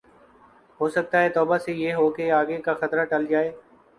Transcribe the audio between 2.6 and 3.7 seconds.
کا خطرہ ٹل جاۓ